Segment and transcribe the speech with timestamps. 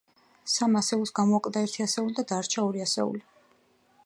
[0.53, 3.27] სამ ასეულს გამოაკლდა ერთი ასეული და დარჩა ორი ასეული.